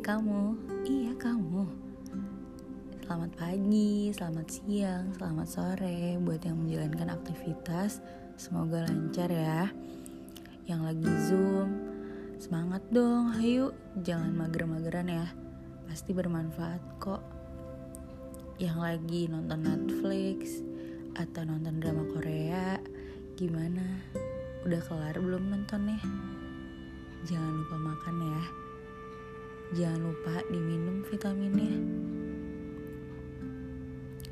kamu, 0.00 0.56
iya 0.88 1.12
kamu. 1.20 1.68
Selamat 3.04 3.32
pagi, 3.36 4.08
selamat 4.16 4.46
siang, 4.48 5.12
selamat 5.12 5.48
sore 5.48 6.16
buat 6.24 6.40
yang 6.40 6.56
menjalankan 6.56 7.20
aktivitas. 7.20 8.00
Semoga 8.40 8.88
lancar 8.88 9.28
ya. 9.28 9.68
Yang 10.64 10.80
lagi 10.80 11.10
Zoom, 11.28 11.68
semangat 12.40 12.80
dong, 12.88 13.36
ayo 13.44 13.76
jangan 14.00 14.32
mager-mageran 14.32 15.12
ya. 15.12 15.28
Pasti 15.84 16.16
bermanfaat 16.16 16.80
kok. 16.96 17.20
Yang 18.56 18.78
lagi 18.80 19.28
nonton 19.28 19.68
Netflix 19.68 20.64
atau 21.12 21.44
nonton 21.44 21.76
drama 21.76 22.08
Korea, 22.08 22.80
gimana? 23.36 23.84
Udah 24.64 24.80
kelar 24.80 25.20
belum 25.20 25.52
nontonnya? 25.52 26.00
Jangan 27.28 27.52
lupa 27.52 27.76
makan 27.76 28.16
ya. 28.24 28.59
Jangan 29.70 30.02
lupa 30.02 30.42
diminum 30.50 31.06
vitaminnya. 31.06 31.78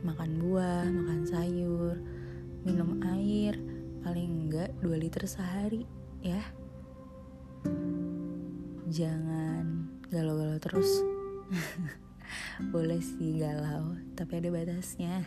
Makan 0.02 0.30
buah, 0.42 0.90
makan 0.90 1.22
sayur, 1.30 1.94
minum 2.66 2.98
air, 3.06 3.54
paling 4.02 4.50
enggak 4.50 4.74
2 4.82 4.98
liter 4.98 5.22
sehari 5.30 5.86
ya. 6.26 6.42
Jangan 8.90 9.86
galau-galau 10.10 10.58
terus. 10.58 11.06
Boleh 12.74 12.98
sih 12.98 13.38
galau, 13.38 13.94
tapi 14.18 14.42
ada 14.42 14.50
batasnya. 14.50 15.22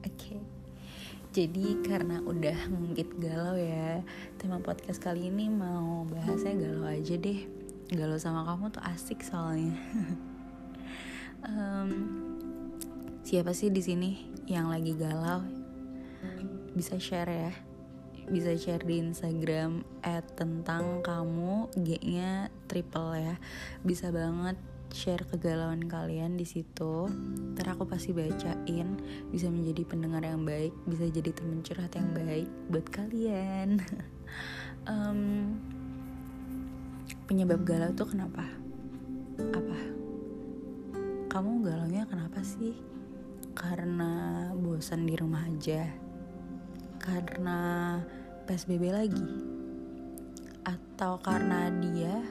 Oke. 0.00 0.16
Okay. 0.16 0.40
Jadi 1.32 1.76
karena 1.84 2.24
udah 2.24 2.72
ngungkit 2.72 3.20
galau 3.20 3.60
ya, 3.60 4.00
tema 4.40 4.64
podcast 4.64 5.00
kali 5.00 5.28
ini 5.28 5.52
mau 5.52 6.08
bahasnya 6.08 6.56
galau 6.56 6.88
aja 6.88 7.20
deh 7.20 7.61
galau 7.92 8.18
sama 8.18 8.42
kamu 8.48 8.72
tuh 8.72 8.82
asik 8.84 9.22
soalnya. 9.22 9.76
Um, 11.42 11.90
siapa 13.26 13.50
sih 13.50 13.66
di 13.66 13.82
sini 13.82 14.30
yang 14.46 14.70
lagi 14.70 14.94
galau? 14.94 15.42
Bisa 16.70 17.02
share 17.02 17.34
ya. 17.34 17.52
Bisa 18.30 18.54
share 18.54 18.86
di 18.86 19.02
Instagram 19.02 19.82
at 20.06 20.22
tentang 20.38 21.02
kamu 21.02 21.66
G-nya 21.74 22.46
triple 22.70 23.18
ya. 23.18 23.34
Bisa 23.82 24.14
banget 24.14 24.54
share 24.94 25.26
kegalauan 25.26 25.90
kalian 25.90 26.38
di 26.38 26.46
situ. 26.46 27.10
Ntar 27.58 27.74
aku 27.74 27.90
pasti 27.90 28.14
bacain. 28.14 29.02
Bisa 29.34 29.50
menjadi 29.50 29.82
pendengar 29.82 30.22
yang 30.22 30.46
baik 30.46 30.70
bisa 30.86 31.10
jadi 31.10 31.34
temen 31.34 31.66
curhat 31.66 31.90
yang 31.98 32.14
baik 32.14 32.48
buat 32.70 32.86
kalian. 32.86 33.82
Um, 34.82 35.62
penyebab 37.26 37.62
galau 37.62 37.90
tuh 37.94 38.08
kenapa? 38.10 38.44
Apa? 39.38 39.78
Kamu 41.30 41.62
galaunya 41.64 42.04
kenapa 42.04 42.42
sih? 42.44 42.76
Karena 43.52 44.48
bosan 44.56 45.06
di 45.06 45.14
rumah 45.16 45.46
aja? 45.46 45.86
Karena 46.98 47.98
PSBB 48.44 48.84
lagi? 48.92 49.28
Atau 50.66 51.18
karena 51.22 51.70
dia 51.82 52.22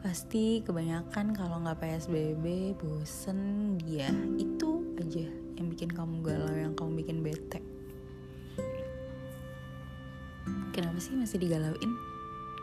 pasti 0.00 0.64
kebanyakan 0.64 1.36
kalau 1.36 1.60
nggak 1.60 1.76
PSBB 1.76 2.72
bosen 2.80 3.76
dia 3.76 4.08
itu 4.40 4.96
aja 4.96 5.28
yang 5.60 5.68
bikin 5.68 5.92
kamu 5.92 6.24
galau 6.24 6.56
yang 6.56 6.72
kamu 6.72 7.04
bikin 7.04 7.20
bete 7.20 7.60
kenapa 10.80 10.96
sih 10.96 11.12
masih 11.12 11.36
digalauin? 11.36 11.92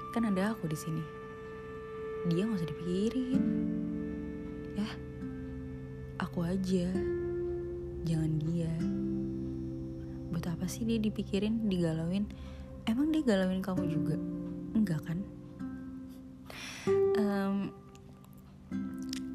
Kan 0.09 0.25
ada 0.25 0.57
aku 0.57 0.65
di 0.65 0.73
sini. 0.73 1.05
Dia 2.25 2.49
nggak 2.49 2.57
usah 2.57 2.69
dipikirin. 2.73 3.43
Ya 4.73 4.89
aku 6.17 6.41
aja. 6.41 6.89
Jangan 8.09 8.31
dia. 8.41 8.73
Buat 10.33 10.49
apa 10.49 10.65
sih 10.65 10.81
dia 10.89 10.97
dipikirin 10.97 11.69
digalauin? 11.69 12.25
Emang 12.89 13.13
dia 13.13 13.21
galauin 13.21 13.61
kamu 13.61 13.85
juga? 13.85 14.17
Enggak 14.73 15.05
kan? 15.05 15.21
Um, 17.21 17.69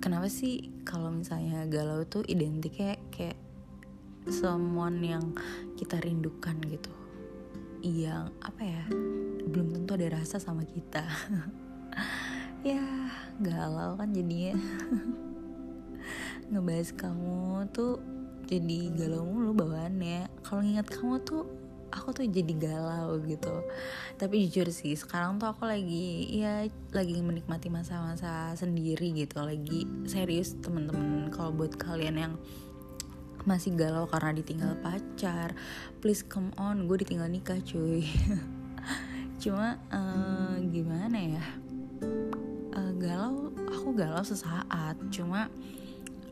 kenapa 0.03 0.27
sih 0.27 0.75
kalau 0.83 1.15
misalnya 1.15 1.71
galau 1.71 2.03
tuh 2.03 2.27
identiknya 2.27 2.99
kayak 3.15 3.39
someone 4.27 4.99
yang 5.07 5.39
kita 5.79 6.03
rindukan 6.03 6.59
gitu 6.67 7.02
yang 7.83 8.31
apa 8.39 8.63
ya 8.63 8.83
belum 9.51 9.75
tentu 9.75 9.99
ada 9.99 10.23
rasa 10.23 10.39
sama 10.39 10.63
kita. 10.63 11.05
Ya 12.63 12.79
galau 13.43 13.99
kan 13.99 14.15
jadinya. 14.15 14.55
Ngebahas 16.55 16.95
kamu 16.95 17.67
tuh 17.75 17.99
jadi 18.47 18.87
galau 18.95 19.27
mulu 19.27 19.51
bawaannya. 19.51 20.31
Kalau 20.47 20.63
nginget 20.63 20.87
kamu 20.95 21.27
tuh 21.27 21.43
aku 21.91 22.15
tuh 22.15 22.27
jadi 22.31 22.55
galau 22.55 23.19
gitu. 23.27 23.67
Tapi 24.15 24.47
jujur 24.47 24.71
sih 24.71 24.95
sekarang 24.95 25.43
tuh 25.43 25.51
aku 25.51 25.67
lagi 25.67 26.31
ya 26.39 26.63
lagi 26.95 27.19
menikmati 27.19 27.67
masa-masa 27.67 28.55
sendiri 28.55 29.11
gitu. 29.11 29.43
Lagi 29.43 29.83
serius 30.07 30.55
temen-temen 30.63 31.35
kalau 31.35 31.51
buat 31.51 31.75
kalian 31.75 32.15
yang 32.15 32.35
masih 33.43 33.75
galau 33.75 34.07
karena 34.07 34.37
ditinggal 34.37 34.79
pacar. 34.81 35.55
Please 35.99 36.23
come 36.23 36.55
on 36.59 36.87
gue 36.87 37.03
ditinggal 37.03 37.29
nikah 37.31 37.59
cuy. 37.63 38.07
Cuma 39.43 39.79
uh, 39.91 40.55
gimana 40.71 41.19
ya? 41.19 41.47
Uh, 42.73 42.93
galau 42.99 43.51
aku 43.71 43.95
galau 43.95 44.23
sesaat. 44.23 44.95
Cuma 45.11 45.51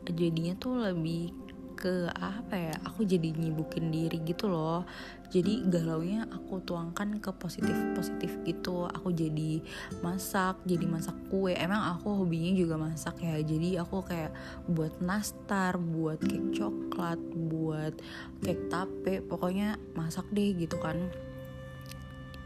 jadinya 0.07 0.55
tuh 0.57 0.79
lebih 0.79 1.40
ke 1.81 2.05
apa 2.13 2.53
ya 2.53 2.75
aku 2.85 3.01
jadi 3.01 3.33
nyibukin 3.33 3.89
diri 3.89 4.21
gitu 4.21 4.45
loh. 4.45 4.85
Jadi 5.33 5.65
galaunya 5.65 6.29
aku 6.29 6.61
tuangkan 6.61 7.17
ke 7.17 7.33
positif 7.33 7.73
positif 7.97 8.37
gitu. 8.45 8.85
Aku 8.85 9.09
jadi 9.09 9.65
masak 10.05 10.61
jadi 10.69 10.85
masak 10.85 11.17
kue. 11.33 11.57
Emang 11.57 11.81
aku 11.97 12.21
hobinya 12.21 12.53
juga 12.53 12.77
masak 12.77 13.25
ya. 13.25 13.41
Jadi 13.41 13.81
aku 13.81 14.05
kayak 14.05 14.29
buat 14.69 14.93
nastar 15.01 15.81
buat 15.81 16.21
cake 16.21 16.53
coklat 16.53 17.17
buat 17.49 17.97
cake 18.45 18.69
tape. 18.69 19.25
Pokoknya 19.25 19.81
masak 19.97 20.29
deh 20.29 20.53
gitu 20.53 20.77
kan. 20.77 21.01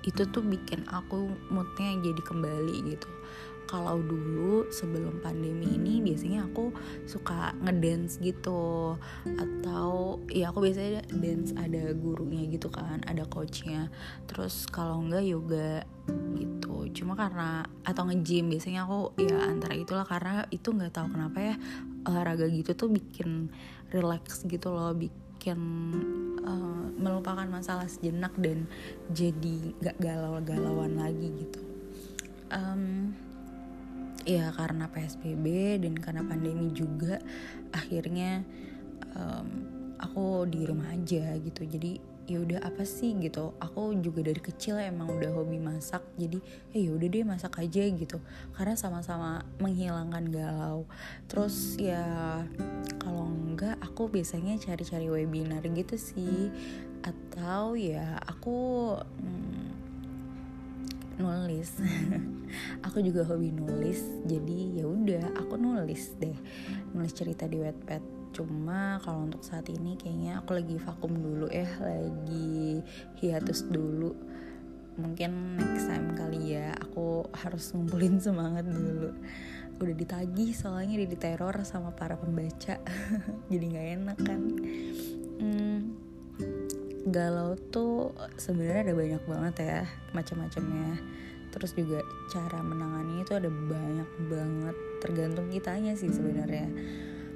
Itu 0.07 0.23
tuh 0.31 0.47
bikin 0.47 0.87
aku 0.87 1.27
moodnya 1.51 1.99
jadi 1.99 2.21
kembali 2.23 2.95
gitu 2.95 3.09
kalau 3.75 3.99
dulu 3.99 4.71
sebelum 4.71 5.19
pandemi 5.19 5.75
ini 5.75 5.99
biasanya 5.99 6.47
aku 6.47 6.71
suka 7.03 7.51
ngedance 7.59 8.23
gitu. 8.23 8.95
Atau 9.27 10.23
ya 10.31 10.55
aku 10.55 10.63
biasanya 10.63 11.03
dance 11.11 11.51
ada 11.59 11.91
gurunya 11.91 12.47
gitu 12.47 12.71
kan 12.71 13.03
ada 13.03 13.27
coachnya. 13.27 13.91
Terus 14.31 14.63
kalau 14.71 15.03
enggak 15.03 15.27
yoga 15.27 15.83
gitu. 16.39 16.87
Cuma 16.95 17.19
karena 17.19 17.67
atau 17.83 18.07
nge-gym 18.07 18.47
biasanya 18.47 18.87
aku 18.87 19.11
ya 19.19 19.43
antara 19.43 19.75
itulah. 19.75 20.07
Karena 20.07 20.47
itu 20.55 20.71
nggak 20.71 20.95
tahu 20.95 21.11
kenapa 21.11 21.37
ya 21.43 21.55
olahraga 22.07 22.47
gitu 22.47 22.71
tuh 22.79 22.87
bikin 22.87 23.51
relax 23.91 24.47
gitu 24.47 24.71
loh. 24.71 24.95
Bikin 24.95 25.59
uh, 26.47 26.87
melupakan 26.95 27.43
masalah 27.51 27.91
sejenak 27.91 28.31
dan 28.39 28.71
jadi 29.11 29.75
gak 29.83 29.99
galau-galauan 29.99 30.95
lagi 30.95 31.27
gitu. 31.43 31.59
Um, 32.55 33.11
ya 34.25 34.49
karena 34.57 34.89
psbb 34.89 35.77
dan 35.85 35.93
karena 36.01 36.25
pandemi 36.25 36.73
juga 36.73 37.21
akhirnya 37.69 38.41
um, 39.13 39.47
aku 40.01 40.49
di 40.49 40.65
rumah 40.65 40.91
aja 40.91 41.37
gitu. 41.39 41.63
Jadi 41.63 42.17
ya 42.25 42.41
udah 42.41 42.59
apa 42.65 42.83
sih 42.83 43.13
gitu. 43.21 43.53
Aku 43.61 43.93
juga 44.01 44.25
dari 44.25 44.41
kecil 44.41 44.81
emang 44.81 45.13
udah 45.13 45.29
hobi 45.29 45.61
masak 45.61 46.01
jadi 46.17 46.41
eh 46.73 46.89
ya 46.89 46.91
udah 46.97 47.07
deh 47.07 47.23
masak 47.25 47.53
aja 47.61 47.85
gitu. 47.85 48.17
Karena 48.57 48.73
sama-sama 48.73 49.45
menghilangkan 49.61 50.25
galau. 50.33 50.89
Terus 51.29 51.77
ya 51.77 52.41
kalau 52.97 53.29
enggak 53.29 53.77
aku 53.79 54.09
biasanya 54.09 54.57
cari-cari 54.57 55.07
webinar 55.07 55.61
gitu 55.69 55.95
sih. 55.95 56.49
Atau 57.05 57.77
ya 57.77 58.17
aku 58.25 58.57
hmm, 58.97 59.54
nulis. 61.19 61.71
Aku 62.87 63.01
juga 63.01 63.25
hobi 63.27 63.51
nulis 63.51 63.99
jadi 64.23 64.83
ya 64.83 64.85
udah 64.87 65.25
aku 65.39 65.55
nulis 65.59 66.15
deh. 66.19 66.35
Nulis 66.95 67.13
cerita 67.15 67.49
di 67.49 67.59
Wattpad. 67.59 68.33
Cuma 68.35 68.99
kalau 68.99 69.27
untuk 69.27 69.43
saat 69.43 69.67
ini 69.71 69.95
kayaknya 69.95 70.43
aku 70.43 70.59
lagi 70.59 70.75
vakum 70.75 71.11
dulu 71.15 71.47
ya 71.47 71.67
lagi 71.79 72.83
hiatus 73.19 73.67
dulu. 73.71 74.11
Mungkin 74.95 75.59
next 75.59 75.91
time 75.91 76.15
kali 76.15 76.55
ya 76.55 76.71
aku 76.79 77.27
harus 77.35 77.71
ngumpulin 77.75 78.19
semangat 78.19 78.67
dulu. 78.67 79.11
Udah 79.75 79.95
ditagih 79.95 80.55
soalnya 80.55 80.99
udah 81.03 81.09
diteror 81.11 81.55
sama 81.67 81.91
para 81.91 82.15
pembaca. 82.15 82.79
Jadi 83.51 83.65
nggak 83.71 83.87
enak 83.99 84.17
kan? 84.23 84.41
Hmm, 85.35 85.74
galau 87.05 87.53
tuh 87.69 88.17
sebenarnya 88.33 88.89
ada 88.89 88.95
banyak 88.97 89.23
banget 89.29 89.55
ya 89.61 89.81
macam-macamnya. 90.17 90.97
Terus 91.53 91.71
juga 91.77 92.03
cara 92.33 92.59
menangani 92.65 93.23
itu 93.23 93.31
ada 93.37 93.47
banyak 93.47 94.09
banget 94.27 94.75
tergantung 94.99 95.47
kitanya 95.53 95.93
sih 95.93 96.09
sebenarnya. 96.09 96.67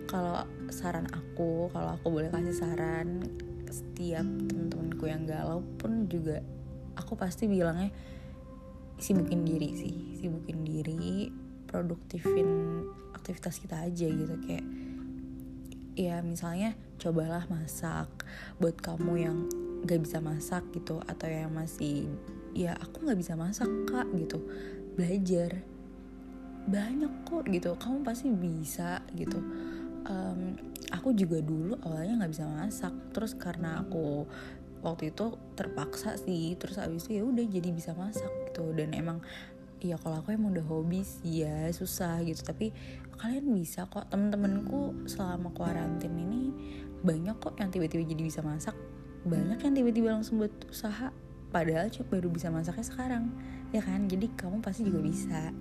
Kalau 0.10 0.42
saran 0.74 1.06
aku 1.13 1.69
kalau 1.69 1.95
aku 1.95 2.07
boleh 2.10 2.33
kasih 2.33 2.57
saran 2.57 3.30
setiap 3.69 4.25
temen-temenku 4.25 5.06
yang 5.06 5.30
galau 5.30 5.62
pun 5.77 6.10
juga 6.10 6.42
aku 6.98 7.13
pasti 7.13 7.45
bilangnya 7.45 7.94
sibukin 8.98 9.45
diri 9.45 9.69
sih 9.77 10.18
sibukin 10.18 10.66
diri 10.66 11.30
produktifin 11.69 12.81
aktivitas 13.13 13.62
kita 13.62 13.86
aja 13.86 14.07
gitu. 14.10 14.36
Kayak 14.42 14.66
ya 15.99 16.23
misalnya 16.23 16.79
cobalah 16.95 17.43
masak 17.51 18.07
buat 18.55 18.79
kamu 18.79 19.13
yang 19.19 19.37
gak 19.83 19.99
bisa 19.99 20.23
masak 20.23 20.63
gitu 20.71 21.03
atau 21.03 21.27
yang 21.27 21.51
masih 21.51 22.07
ya 22.55 22.75
aku 22.79 23.03
nggak 23.03 23.19
bisa 23.19 23.35
masak 23.35 23.67
kak 23.87 24.07
gitu. 24.15 24.39
Belajar. 24.95 25.59
Banyak 26.71 27.27
kok 27.27 27.43
gitu. 27.51 27.75
Kamu 27.75 28.03
pasti 28.07 28.31
bisa 28.31 29.03
gitu. 29.15 29.39
Um, 30.07 30.55
aku 30.89 31.13
juga 31.13 31.43
dulu 31.43 31.75
awalnya 31.83 32.23
nggak 32.23 32.33
bisa 32.33 32.45
masak. 32.47 32.93
Terus 33.11 33.35
karena 33.35 33.83
aku 33.83 34.23
waktu 34.79 35.11
itu 35.11 35.35
terpaksa 35.55 36.15
sih. 36.15 36.55
Terus 36.55 36.79
abis 36.79 37.07
itu 37.07 37.19
ya 37.19 37.23
udah 37.27 37.45
jadi 37.47 37.69
bisa 37.71 37.91
masak 37.95 38.31
gitu. 38.51 38.71
Dan 38.75 38.95
emang 38.95 39.23
ya 39.79 39.95
kalau 39.99 40.19
aku 40.19 40.35
emang 40.35 40.55
udah 40.55 40.65
hobi 40.67 41.01
sih 41.03 41.43
ya 41.47 41.71
susah 41.71 42.19
gitu. 42.23 42.43
Tapi 42.43 42.71
kalian 43.19 43.51
bisa 43.55 43.87
kok. 43.87 44.07
Temen-temenku 44.11 45.07
selama 45.07 45.51
kuarantin 45.55 46.13
ini 46.15 46.51
banyak 47.03 47.35
kok 47.39 47.55
yang 47.59 47.71
tiba-tiba 47.71 48.03
jadi 48.03 48.23
bisa 48.23 48.39
masak. 48.43 48.75
Banyak 49.23 49.59
yang 49.59 49.73
tiba-tiba 49.75 50.07
langsung 50.15 50.39
buat 50.39 50.53
usaha. 50.67 51.11
Padahal 51.49 51.89
cuma 51.89 52.05
baru 52.13 52.27
bisa 52.29 52.53
masaknya 52.53 52.85
sekarang. 52.85 53.31
Ya 53.73 53.81
kan? 53.81 54.05
Jadi 54.05 54.29
kamu 54.35 54.61
pasti 54.61 54.85
juga 54.85 54.99
bisa. 55.01 55.51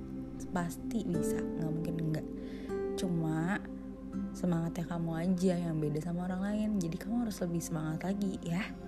Pasti 0.51 1.07
bisa. 1.07 1.39
Nggak 1.39 1.71
mungkin 1.71 1.95
enggak 1.99 2.27
cuma 2.99 3.63
semangatnya 4.35 4.83
kamu 4.91 5.11
aja 5.15 5.55
yang 5.55 5.79
beda 5.79 6.03
sama 6.03 6.27
orang 6.27 6.43
lain. 6.43 6.71
Jadi 6.83 6.97
kamu 6.99 7.27
harus 7.27 7.39
lebih 7.39 7.63
semangat 7.63 8.11
lagi 8.11 8.43
ya 8.43 8.88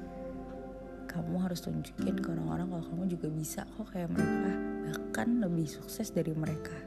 kamu 1.10 1.42
harus 1.42 1.58
tunjukin 1.58 2.22
ke 2.22 2.28
orang-orang 2.30 2.70
kalau 2.70 2.84
kamu 2.86 3.04
juga 3.10 3.28
bisa 3.34 3.66
kok 3.66 3.90
kayak 3.90 4.14
mereka. 4.14 4.50
Bahkan 4.94 5.28
lebih 5.42 5.66
sukses 5.66 6.14
dari 6.14 6.30
mereka. 6.30 6.78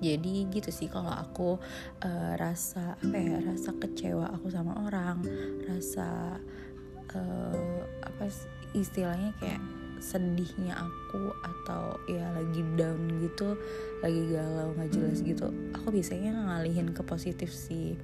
Jadi 0.00 0.48
gitu 0.52 0.68
sih 0.72 0.88
kalau 0.92 1.12
aku 1.12 1.56
uh, 2.04 2.32
rasa 2.36 3.00
apa 3.00 3.16
ya 3.16 3.40
rasa 3.40 3.72
kecewa 3.80 4.28
aku 4.28 4.52
sama 4.52 4.76
orang 4.84 5.24
rasa 5.64 6.36
uh, 7.16 7.80
apa 8.04 8.28
istilahnya 8.76 9.32
kayak 9.40 9.60
sedihnya 9.98 10.76
aku 10.76 11.32
atau 11.40 11.96
ya 12.06 12.30
lagi 12.36 12.62
down 12.76 13.20
gitu 13.24 13.56
lagi 14.04 14.22
galau 14.28 14.76
nggak 14.76 14.90
jelas 14.92 15.18
gitu 15.24 15.48
aku 15.72 15.88
biasanya 15.90 16.34
ngalihin 16.34 16.92
ke 16.92 17.02
positif 17.06 17.50
sih. 17.54 17.96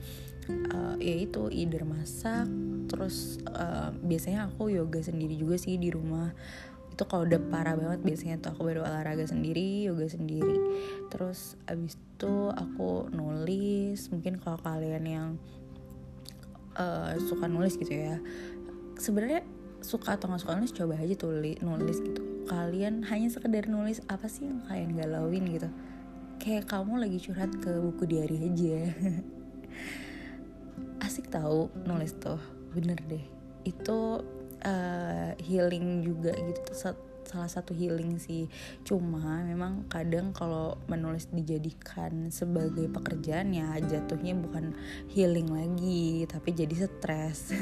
Uh, 0.51 0.99
ya 0.99 1.23
itu 1.23 1.47
either 1.55 1.87
masak 1.87 2.51
terus 2.91 3.39
uh, 3.55 3.95
biasanya 3.95 4.51
aku 4.51 4.75
yoga 4.75 4.99
sendiri 4.99 5.39
juga 5.39 5.55
sih 5.55 5.79
di 5.79 5.95
rumah. 5.95 6.35
Itu 6.91 7.07
kalau 7.07 7.25
udah 7.25 7.41
parah 7.47 7.79
banget 7.79 8.03
biasanya 8.03 8.43
tuh 8.43 8.51
aku 8.53 8.67
baru 8.67 8.83
olahraga 8.83 9.23
sendiri 9.23 9.87
yoga 9.87 10.11
sendiri. 10.11 10.59
Terus 11.15 11.55
abis 11.71 11.95
itu 11.95 12.35
aku 12.51 13.07
nulis 13.15 14.11
mungkin 14.11 14.43
kalau 14.43 14.59
kalian 14.61 15.05
yang 15.07 15.29
uh, 16.75 17.15
suka 17.23 17.47
nulis 17.47 17.79
gitu 17.79 17.95
ya. 17.95 18.19
Sebenarnya 18.99 19.47
suka 19.83 20.17
atau 20.17 20.31
nggak 20.31 20.43
suka 20.43 20.59
nulis 20.59 20.75
coba 20.75 20.95
aja 20.99 21.15
tulis 21.19 21.59
nulis 21.61 21.99
gitu. 22.01 22.23
Kalian 22.47 23.07
hanya 23.07 23.29
sekedar 23.31 23.67
nulis 23.67 24.03
apa 24.11 24.27
sih 24.27 24.47
yang 24.47 24.63
kalian 24.67 24.99
galauin 24.99 25.45
gitu? 25.47 25.69
Kayak 26.43 26.71
kamu 26.71 27.03
lagi 27.03 27.19
curhat 27.23 27.53
ke 27.63 27.71
buku 27.79 28.07
diary 28.07 28.51
aja. 28.51 28.79
Asik 31.07 31.31
tahu 31.31 31.71
nulis 31.87 32.15
tuh 32.19 32.39
bener 32.75 32.99
deh. 33.07 33.23
Itu 33.63 34.27
uh, 34.63 35.31
healing 35.39 36.03
juga 36.03 36.35
gitu 36.35 36.95
salah 37.23 37.49
satu 37.49 37.73
healing 37.73 38.19
sih. 38.19 38.51
Cuma 38.83 39.41
memang 39.47 39.87
kadang 39.87 40.35
kalau 40.35 40.77
menulis 40.91 41.31
dijadikan 41.31 42.29
sebagai 42.29 42.91
pekerjaan 42.91 43.55
ya 43.55 43.79
jatuhnya 43.81 44.35
bukan 44.37 44.75
healing 45.15 45.49
lagi 45.49 46.27
tapi 46.29 46.53
jadi 46.53 46.87
stres 46.87 47.55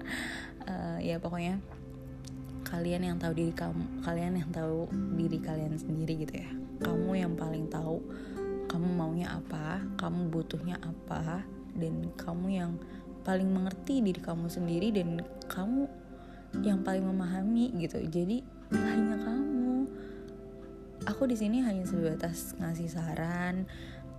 uh, 0.66 0.98
ya 1.02 1.18
pokoknya 1.18 1.58
kalian 2.62 3.04
yang 3.04 3.16
tahu 3.20 3.36
diri 3.36 3.52
kamu 3.52 3.84
kalian 4.00 4.40
yang 4.40 4.50
tahu 4.54 4.88
diri 5.18 5.38
kalian 5.42 5.76
sendiri 5.76 6.24
gitu 6.24 6.34
ya. 6.40 6.50
Kamu 6.82 7.12
yang 7.14 7.34
paling 7.36 7.68
tahu 7.68 8.00
kamu 8.70 8.88
maunya 8.96 9.28
apa 9.28 9.84
kamu 10.00 10.32
butuhnya 10.32 10.80
apa 10.80 11.44
dan 11.76 12.08
kamu 12.16 12.46
yang 12.48 12.72
paling 13.22 13.46
mengerti 13.46 14.00
diri 14.00 14.18
kamu 14.18 14.48
sendiri 14.48 14.88
dan 14.90 15.20
kamu 15.46 15.86
yang 16.64 16.80
paling 16.80 17.04
memahami 17.04 17.70
gitu. 17.76 18.00
Jadi 18.08 18.44
hanya 18.72 19.20
kamu. 19.20 19.86
Aku 21.02 21.26
di 21.26 21.34
sini 21.34 21.60
hanya 21.66 21.82
sebatas 21.82 22.54
ngasih 22.62 22.88
saran 22.88 23.66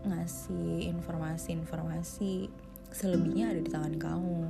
ngasih 0.03 0.91
informasi-informasi 0.91 2.51
selebihnya 2.91 3.55
ada 3.55 3.59
di 3.63 3.71
tangan 3.71 3.95
kamu 3.97 4.43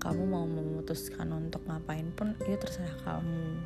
kamu 0.00 0.22
mau 0.24 0.48
memutuskan 0.48 1.28
untuk 1.36 1.60
ngapain 1.68 2.08
pun 2.16 2.32
itu 2.48 2.56
terserah 2.56 2.96
kamu. 3.04 3.60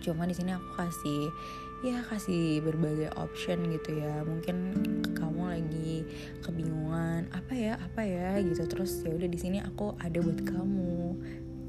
Cuma 0.00 0.24
di 0.24 0.32
sini 0.32 0.56
aku 0.56 0.68
kasih 0.80 1.22
ya 1.84 2.00
kasih 2.08 2.64
berbagai 2.64 3.12
option 3.20 3.68
gitu 3.68 4.00
ya. 4.00 4.24
Mungkin 4.24 4.56
kamu 5.12 5.42
lagi 5.52 5.94
kebingungan 6.40 7.28
apa 7.36 7.52
ya 7.52 7.76
apa 7.76 8.02
ya? 8.08 8.40
gitu. 8.40 8.64
Terus 8.64 9.04
ya 9.04 9.12
udah 9.12 9.28
di 9.28 9.36
sini 9.36 9.60
aku 9.60 9.92
ada 10.00 10.16
buat 10.16 10.40
kamu. 10.48 11.20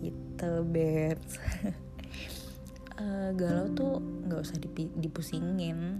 Gitu 0.07 0.51
bet 0.71 1.19
uh, 2.95 3.31
galau 3.39 3.67
tuh 3.75 3.99
nggak 3.99 4.39
usah 4.39 4.57
dipusingin. 5.03 5.99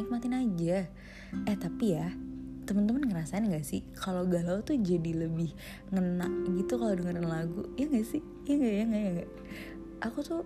Nikmatin 0.00 0.32
aja. 0.32 0.88
Eh 1.44 1.56
tapi 1.60 1.92
ya 1.92 2.08
temen-temen 2.66 3.06
ngerasain 3.06 3.46
gak 3.46 3.62
sih 3.62 3.86
kalau 3.94 4.26
galau 4.26 4.58
tuh 4.60 4.74
jadi 4.74 5.26
lebih 5.26 5.54
ngena 5.94 6.26
gitu 6.58 6.76
kalau 6.76 6.92
dengerin 6.98 7.26
lagu? 7.30 7.62
Ya 7.78 7.86
gak 7.86 8.06
sih? 8.06 8.22
Ya 8.44 8.54
gak 8.58 8.74
ya? 8.74 8.84
Gak 8.84 9.00
ya 9.00 9.10
gak 9.22 9.30
aku 10.02 10.18
tuh 10.20 10.42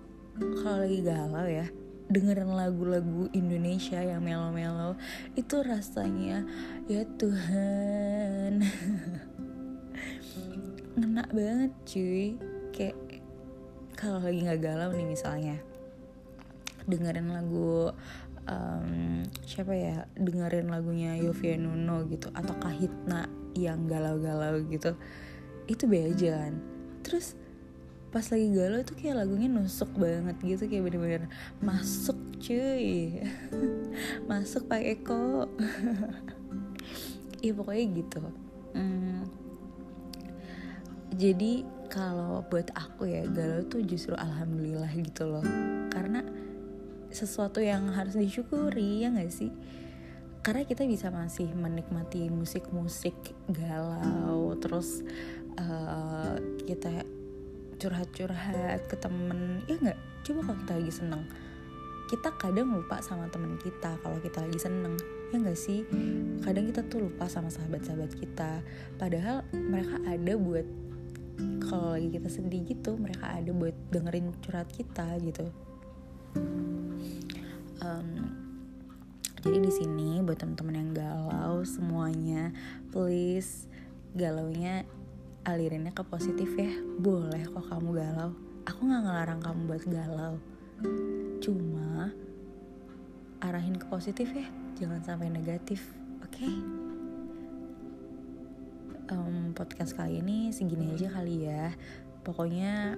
kalau 0.62 0.86
lagi 0.86 1.00
galau 1.02 1.46
ya 1.48 1.66
dengerin 2.10 2.50
lagu-lagu 2.50 3.30
Indonesia 3.30 4.02
yang 4.02 4.26
melo-melo 4.26 4.98
itu 5.38 5.62
rasanya 5.62 6.42
ya 6.90 7.06
Tuhan. 7.06 8.66
Ngena 10.98 11.24
banget 11.30 11.72
cuy. 11.86 12.34
Kayak 12.74 12.98
kalau 13.94 14.18
lagi 14.18 14.42
nggak 14.42 14.58
galau 14.58 14.90
nih 14.90 15.06
misalnya 15.06 15.56
dengerin 16.90 17.30
lagu 17.30 17.94
um, 18.50 19.22
siapa 19.46 19.72
ya 19.72 19.96
dengerin 20.18 20.68
lagunya 20.68 21.14
Yovie 21.22 21.56
Nuno 21.56 22.04
gitu 22.10 22.28
atau 22.34 22.54
Kahitna 22.58 23.30
yang 23.54 23.86
galau-galau 23.86 24.66
gitu 24.66 24.98
itu 25.70 25.86
aja 25.86 26.46
kan. 26.46 26.54
Terus 27.06 27.38
pas 28.10 28.26
lagi 28.26 28.50
galau 28.50 28.82
tuh 28.82 28.98
kayak 28.98 29.22
lagunya 29.22 29.46
nusuk 29.46 29.94
banget 29.94 30.34
gitu 30.42 30.66
kayak 30.66 30.82
bener-bener 30.90 31.24
masuk 31.62 32.18
cuy. 32.42 33.22
Masuk 34.30 34.66
Pak 34.66 34.82
Eko. 34.82 35.46
Iya 37.38 37.52
pokoknya 37.58 37.84
gitu. 38.02 38.20
Hmm, 38.74 39.26
jadi 41.14 41.66
kalau 41.90 42.46
buat 42.46 42.70
aku 42.72 43.10
ya 43.10 43.26
galau 43.30 43.66
tuh 43.66 43.82
justru 43.82 44.14
alhamdulillah 44.14 44.90
gitu 44.94 45.26
loh. 45.26 45.44
Karena 45.90 46.22
sesuatu 47.10 47.58
yang 47.62 47.90
harus 47.94 48.14
disyukuri 48.16 49.04
ya 49.06 49.12
gak 49.12 49.30
sih? 49.30 49.50
Karena 50.40 50.64
kita 50.64 50.88
bisa 50.88 51.12
masih 51.12 51.52
menikmati 51.52 52.32
musik-musik 52.32 53.12
galau 53.52 54.56
terus 54.56 55.04
uh, 55.60 56.40
kita 56.64 57.04
curhat-curhat 57.76 58.88
ke 58.88 58.96
temen 58.96 59.60
ya 59.68 59.76
nggak? 59.76 60.00
Coba 60.24 60.40
kalau 60.48 60.58
kita 60.64 60.72
lagi 60.80 60.92
seneng 60.92 61.24
kita 62.10 62.34
kadang 62.42 62.74
lupa 62.74 62.98
sama 62.98 63.30
temen 63.30 63.54
kita 63.62 63.94
kalau 64.02 64.18
kita 64.18 64.42
lagi 64.42 64.58
seneng 64.58 64.96
ya 65.30 65.36
nggak 65.38 65.54
sih? 65.60 65.84
Kadang 66.40 66.72
kita 66.72 66.82
tuh 66.88 67.06
lupa 67.06 67.28
sama 67.28 67.52
sahabat-sahabat 67.52 68.16
kita. 68.16 68.64
Padahal 68.96 69.44
mereka 69.52 70.00
ada 70.08 70.34
buat 70.34 70.66
kalau 71.70 71.94
lagi 71.96 72.08
kita 72.18 72.28
sedih 72.28 72.62
gitu 72.66 72.98
mereka 72.98 73.30
ada 73.30 73.50
buat 73.54 73.72
dengerin 73.94 74.34
curhat 74.42 74.68
kita 74.74 75.06
gitu 75.22 75.46
um, 77.84 78.08
jadi 79.40 79.58
di 79.60 79.72
sini 79.72 80.20
buat 80.20 80.36
teman-teman 80.36 80.76
yang 80.76 80.90
galau 80.92 81.64
semuanya 81.64 82.52
please 82.92 83.64
galaunya 84.12 84.84
alirinnya 85.48 85.96
ke 85.96 86.04
positif 86.04 86.52
ya. 86.56 86.70
Boleh 87.00 87.48
kok 87.48 87.64
kamu 87.72 87.96
galau. 87.96 88.30
Aku 88.68 88.84
nggak 88.84 89.02
ngelarang 89.08 89.40
kamu 89.40 89.60
buat 89.64 89.84
galau. 89.88 90.34
Cuma 91.40 92.12
arahin 93.40 93.76
ke 93.80 93.88
positif 93.88 94.28
ya 94.36 94.44
jangan 94.76 95.00
sampai 95.00 95.32
negatif 95.32 95.80
oke? 96.20 96.28
Okay? 96.28 96.54
um, 99.10 99.50
podcast 99.56 99.98
kali 99.98 100.22
ini 100.22 100.54
segini 100.54 100.92
aja 100.94 101.10
kali 101.10 101.48
ya. 101.48 101.74
Pokoknya 102.22 102.94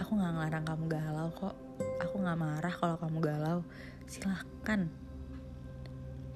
aku 0.00 0.10
nggak 0.16 0.32
ngelarang 0.34 0.64
kamu 0.66 0.84
galau 0.88 1.28
kok. 1.36 1.54
Aku 2.02 2.22
nggak 2.22 2.38
marah 2.38 2.74
kalau 2.74 2.96
kamu 2.98 3.18
galau 3.20 3.58
silahkan. 4.06 4.88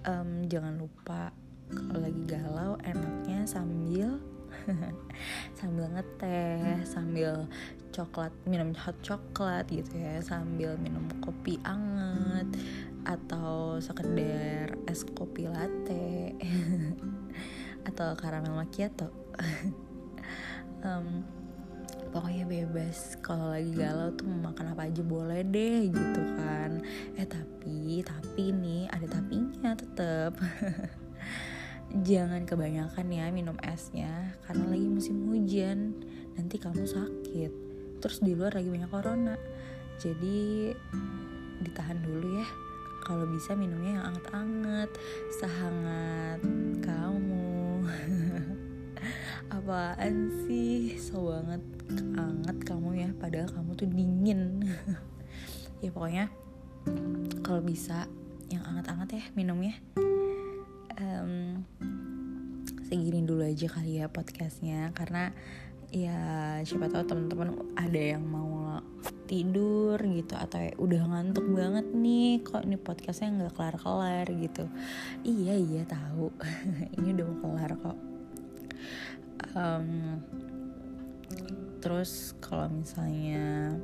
Um, 0.06 0.46
jangan 0.48 0.80
lupa 0.80 1.34
kalau 1.68 2.00
lagi 2.00 2.22
galau 2.24 2.80
enaknya 2.80 3.44
sambil 3.44 4.16
sambil 5.58 5.84
ngeteh 5.92 6.80
sambil 6.88 7.44
coklat 7.92 8.32
minum 8.48 8.72
hot 8.72 8.96
coklat 9.04 9.68
gitu 9.68 10.00
ya 10.00 10.16
sambil 10.24 10.80
minum 10.80 11.04
kopi 11.20 11.60
anget 11.68 12.48
atau 13.04 13.76
sekedar 13.80 14.76
es 14.88 15.04
kopi 15.12 15.48
latte 15.48 16.36
atau 17.88 18.16
karamel 18.16 18.56
macchiato. 18.56 19.12
Um, 20.78 21.26
pokoknya 22.10 22.44
bebas. 22.48 23.16
Kalau 23.20 23.52
lagi 23.52 23.70
galau 23.76 24.10
tuh 24.16 24.26
makan 24.26 24.72
apa 24.72 24.88
aja 24.88 25.02
boleh 25.04 25.44
deh 25.44 25.92
gitu 25.92 26.22
kan. 26.40 26.80
Eh 27.14 27.28
tapi 27.28 28.00
tapi 28.02 28.52
nih 28.52 28.88
ada 28.88 29.06
tapinya 29.06 29.76
tetep. 29.76 30.32
Jangan 32.08 32.44
kebanyakan 32.44 33.06
ya 33.08 33.32
minum 33.32 33.56
esnya 33.64 34.36
karena 34.44 34.64
lagi 34.68 34.88
musim 34.88 35.24
hujan. 35.28 35.96
Nanti 36.36 36.60
kamu 36.60 36.84
sakit. 36.84 37.52
Terus 37.98 38.18
di 38.20 38.32
luar 38.36 38.56
lagi 38.56 38.68
banyak 38.68 38.90
corona. 38.92 39.36
Jadi 39.98 40.70
ditahan 41.64 41.98
dulu 42.04 42.38
ya. 42.38 42.48
Kalau 43.08 43.24
bisa 43.24 43.56
minumnya 43.56 43.98
yang 43.98 44.04
anget-anget 44.12 44.90
sehangat 45.40 46.40
kamu. 46.84 47.88
Apaan 49.56 50.28
sih? 50.44 51.00
So 51.00 51.27
tuh 53.78 53.88
dingin. 53.88 54.40
Ya 55.78 55.94
pokoknya 55.94 56.26
kalau 57.46 57.62
bisa 57.62 58.10
yang 58.50 58.66
anget-anget 58.66 59.22
ya 59.22 59.24
minumnya. 59.38 59.78
Um, 60.98 61.62
segini 62.90 63.22
dulu 63.22 63.46
aja 63.46 63.70
kali 63.70 64.02
ya 64.02 64.10
podcastnya. 64.10 64.90
Karena 64.90 65.30
ya 65.94 66.18
siapa 66.66 66.90
tahu 66.90 67.06
teman-teman 67.06 67.78
ada 67.78 68.18
yang 68.18 68.26
mau 68.26 68.82
tidur 69.28 70.00
gitu 70.00 70.34
atau 70.34 70.58
ya 70.58 70.72
udah 70.80 71.04
ngantuk 71.04 71.44
banget 71.52 71.86
nih 71.92 72.40
kok 72.40 72.64
ini 72.64 72.80
podcastnya 72.80 73.28
nggak 73.38 73.54
kelar-kelar 73.54 74.26
gitu. 74.34 74.64
Iya 75.22 75.54
iya 75.54 75.82
tahu. 75.84 76.32
Ini 76.98 77.14
udah 77.14 77.24
mau 77.28 77.38
kelar 77.44 77.72
kok. 77.76 77.98
Um, 79.54 79.86
terus 81.78 82.34
kalau 82.42 82.66
misalnya 82.70 83.78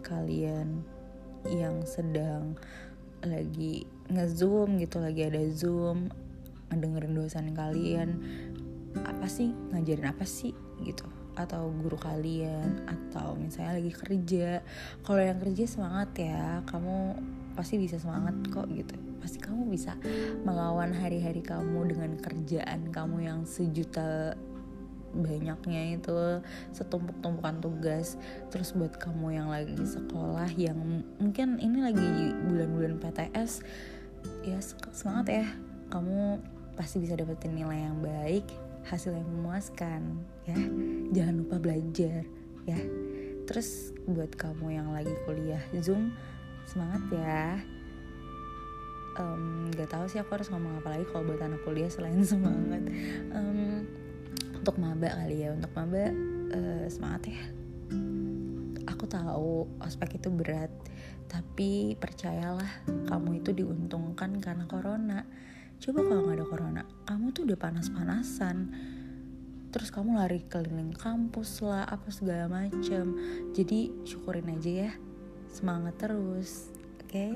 kalian 0.00 0.82
yang 1.46 1.82
sedang 1.86 2.56
lagi 3.22 3.86
ngezoom 4.10 4.78
gitu 4.78 5.02
lagi 5.02 5.26
ada 5.26 5.42
zoom 5.50 6.10
ngedengerin 6.70 7.14
dosen 7.14 7.54
kalian 7.54 8.10
apa 9.02 9.26
sih 9.28 9.52
ngajarin 9.74 10.08
apa 10.08 10.24
sih 10.24 10.54
gitu? 10.82 11.04
Atau 11.36 11.68
guru 11.84 12.00
kalian 12.00 12.88
atau 12.88 13.36
misalnya 13.36 13.76
lagi 13.76 13.92
kerja. 13.92 14.64
Kalau 15.04 15.20
yang 15.20 15.36
kerja 15.36 15.64
semangat 15.68 16.10
ya 16.16 16.64
kamu 16.64 17.16
pasti 17.52 17.76
bisa 17.76 18.00
semangat 18.00 18.36
kok 18.48 18.64
gitu. 18.72 18.96
Pasti 19.20 19.42
kamu 19.42 19.68
bisa 19.68 19.98
melawan 20.46 20.96
hari-hari 20.96 21.44
kamu 21.44 21.92
dengan 21.92 22.16
kerjaan 22.16 22.88
kamu 22.88 23.28
yang 23.28 23.40
sejuta 23.44 24.38
banyaknya 25.14 26.00
itu 26.00 26.42
setumpuk-tumpukan 26.74 27.62
tugas. 27.62 28.18
Terus 28.50 28.74
buat 28.74 28.96
kamu 28.98 29.38
yang 29.38 29.48
lagi 29.52 29.76
sekolah 29.76 30.50
yang 30.58 31.04
mungkin 31.20 31.60
ini 31.62 31.78
lagi 31.84 32.34
bulan-bulan 32.48 32.98
PTS 32.98 33.62
ya 34.42 34.58
semangat 34.90 35.26
ya. 35.30 35.46
Kamu 35.92 36.42
pasti 36.74 36.98
bisa 36.98 37.14
dapetin 37.14 37.54
nilai 37.54 37.86
yang 37.86 38.02
baik 38.02 38.46
hasil 38.86 39.14
yang 39.14 39.26
memuaskan 39.26 40.22
ya. 40.46 40.58
Jangan 41.14 41.34
lupa 41.42 41.56
belajar 41.58 42.22
ya. 42.66 42.80
Terus 43.46 43.94
buat 44.10 44.34
kamu 44.34 44.74
yang 44.74 44.88
lagi 44.90 45.14
kuliah 45.26 45.62
zoom 45.78 46.14
semangat 46.66 47.02
ya. 47.14 47.46
Um, 49.16 49.72
gak 49.72 49.88
tahu 49.88 50.04
sih 50.12 50.20
aku 50.20 50.36
harus 50.36 50.52
ngomong 50.52 50.84
apa 50.84 50.92
lagi 50.92 51.08
kalau 51.08 51.24
buat 51.24 51.40
anak 51.40 51.64
kuliah 51.64 51.88
selain 51.88 52.20
semangat. 52.26 52.84
Um, 53.32 53.88
untuk 54.66 54.82
maba 54.82 55.14
kali 55.22 55.46
ya 55.46 55.54
untuk 55.54 55.70
maba 55.78 56.10
uh, 56.50 56.90
semangat 56.90 57.30
ya. 57.30 57.42
Aku 58.90 59.06
tahu 59.06 59.62
ospek 59.78 60.18
itu 60.18 60.26
berat 60.26 60.74
tapi 61.30 61.94
percayalah 61.94 62.82
kamu 63.06 63.46
itu 63.46 63.54
diuntungkan 63.54 64.42
karena 64.42 64.66
corona. 64.66 65.22
Coba 65.78 66.02
kalau 66.02 66.26
nggak 66.26 66.42
ada 66.42 66.46
corona 66.50 66.82
kamu 67.06 67.30
tuh 67.30 67.46
udah 67.46 67.58
panas-panasan. 67.62 68.74
Terus 69.70 69.94
kamu 69.94 70.18
lari 70.18 70.42
keliling 70.50 70.98
kampus 70.98 71.62
lah 71.62 71.86
apa 71.86 72.10
segala 72.10 72.50
macam 72.50 73.14
jadi 73.54 73.94
syukurin 74.02 74.50
aja 74.50 74.90
ya 74.90 74.92
semangat 75.46 75.94
terus 75.94 76.74
oke? 77.06 77.14
Okay? 77.14 77.30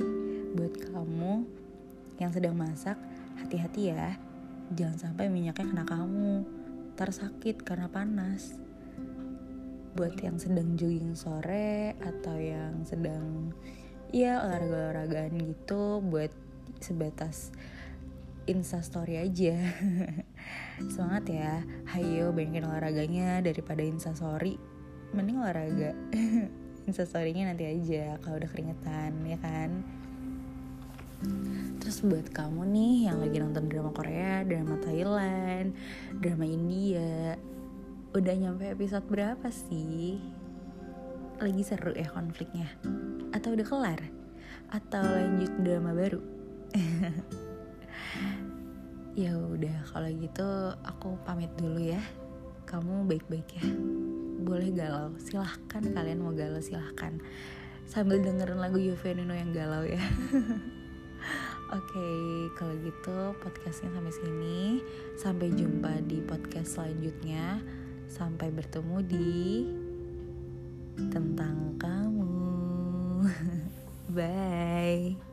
buat 0.59 0.75
kamu 0.83 1.47
yang 2.19 2.35
sedang 2.35 2.59
masak 2.59 2.99
hati-hati 3.39 3.95
ya. 3.95 4.19
Jangan 4.75 4.99
sampai 4.99 5.31
minyaknya 5.31 5.71
kena 5.71 5.87
kamu 5.87 6.59
ntar 7.01 7.17
sakit 7.17 7.65
karena 7.65 7.89
panas. 7.89 8.61
Buat 9.97 10.21
yang 10.21 10.37
sedang 10.37 10.77
jogging 10.77 11.17
sore 11.17 11.97
atau 11.97 12.37
yang 12.37 12.85
sedang 12.85 13.57
ya 14.13 14.45
olahraga-olahragaan 14.45 15.33
gitu 15.41 16.05
buat 16.05 16.29
sebatas 16.77 17.57
instastory 18.45 19.17
aja. 19.17 19.57
Semangat 20.93 21.25
ya. 21.33 21.65
Hayo 21.89 22.37
banyakin 22.37 22.69
olahraganya 22.69 23.41
daripada 23.41 23.81
instastory. 23.81 24.61
Mending 25.17 25.41
olahraga. 25.41 25.97
Instastorynya 26.85 27.49
nanti 27.49 27.65
aja 27.65 28.21
kalau 28.21 28.45
udah 28.45 28.51
keringetan 28.53 29.25
ya 29.25 29.41
kan 29.41 29.89
Terus 31.81 32.01
buat 32.07 32.33
kamu 32.33 32.65
nih 32.71 32.95
yang 33.11 33.19
lagi 33.21 33.37
nonton 33.41 33.69
drama 33.69 33.93
Korea, 33.93 34.45
drama 34.45 34.81
Thailand, 34.81 35.77
drama 36.17 36.45
India 36.49 37.37
Udah 38.11 38.35
nyampe 38.35 38.67
episode 38.67 39.07
berapa 39.07 39.47
sih? 39.55 40.19
Lagi 41.39 41.63
seru 41.63 41.95
ya 41.95 42.11
konfliknya? 42.11 42.67
Atau 43.31 43.55
udah 43.55 43.63
kelar? 43.63 44.03
Atau 44.75 45.07
lanjut 45.07 45.53
drama 45.63 45.95
baru? 45.95 46.19
ya 49.21 49.35
udah 49.37 49.77
kalau 49.91 50.11
gitu 50.11 50.49
aku 50.87 51.19
pamit 51.27 51.51
dulu 51.59 51.83
ya 51.83 52.03
kamu 52.65 53.11
baik-baik 53.11 53.59
ya 53.59 53.67
boleh 54.41 54.71
galau 54.71 55.11
silahkan 55.19 55.83
kalian 55.83 56.23
mau 56.23 56.31
galau 56.31 56.63
silahkan 56.63 57.19
sambil 57.91 58.23
dengerin 58.23 58.63
lagu 58.63 58.79
Yuvenino 58.79 59.35
yang 59.35 59.51
galau 59.51 59.83
ya 59.83 59.99
Oke, 61.71 61.95
okay, 61.95 62.51
kalau 62.59 62.75
gitu 62.83 63.31
podcastnya 63.39 63.95
sampai 63.95 64.11
sini. 64.11 64.83
Sampai 65.15 65.55
jumpa 65.55 66.03
di 66.03 66.19
podcast 66.19 66.75
selanjutnya. 66.75 67.63
Sampai 68.11 68.51
bertemu 68.51 68.97
di 69.07 69.63
tentang 71.15 71.79
kamu. 71.79 73.23
Bye. 74.19 75.30